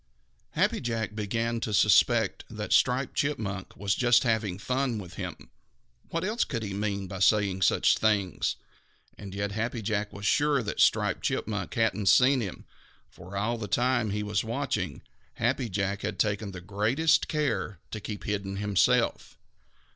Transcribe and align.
Happy 0.53 0.81
Jack 0.81 1.13
began 1.13 1.59
to 1.59 1.71
suspect 1.75 2.43
that 2.49 2.73
Striped 2.73 3.13
Chipmunk 3.13 3.77
was 3.77 3.93
just 3.93 4.23
having 4.23 4.57
fun 4.57 4.97
with 4.97 5.13
him. 5.13 5.51
What 6.09 6.23
else 6.23 6.43
could 6.43 6.63
he 6.63 6.73
mean 6.73 7.07
by 7.07 7.19
saying 7.19 7.61
such 7.61 7.99
things? 7.99 8.55
And 9.15 9.35
yet 9.35 9.51
Happy 9.51 9.83
Jack 9.83 10.11
was 10.11 10.25
sure 10.25 10.63
that 10.63 10.79
Striped 10.81 11.21
Chipmunk 11.21 11.75
hadn't 11.75 12.07
seen 12.07 12.41
him, 12.41 12.65
for, 13.11 13.37
all 13.37 13.59
the 13.59 13.67
time 13.67 14.09
he 14.09 14.23
was 14.23 14.43
watching, 14.43 15.03
Happy 15.35 15.69
Jack 15.69 16.01
had 16.01 16.17
taken 16.17 16.49
the 16.51 16.61
greatest 16.61 17.27
care 17.27 17.77
to 17.91 17.99
keep 17.99 18.23
hidden 18.23 18.55
himself. 18.55 19.37